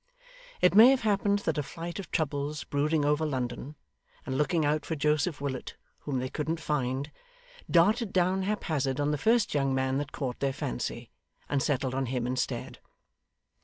It 0.61 0.73
may 0.73 0.89
have 0.89 1.01
happened 1.01 1.37
that 1.45 1.59
a 1.59 1.61
flight 1.61 1.99
of 1.99 2.09
troubles 2.09 2.63
brooding 2.63 3.05
over 3.05 3.23
London, 3.23 3.75
and 4.25 4.35
looking 4.35 4.65
out 4.65 4.83
for 4.83 4.95
Joseph 4.95 5.39
Willet, 5.39 5.75
whom 5.99 6.17
they 6.17 6.27
couldn't 6.27 6.59
find, 6.59 7.11
darted 7.69 8.11
down 8.11 8.41
haphazard 8.41 8.99
on 8.99 9.11
the 9.11 9.19
first 9.19 9.53
young 9.53 9.75
man 9.75 9.99
that 9.99 10.11
caught 10.11 10.39
their 10.39 10.53
fancy, 10.53 11.11
and 11.47 11.61
settled 11.61 11.93
on 11.93 12.07
him 12.07 12.25
instead. 12.25 12.79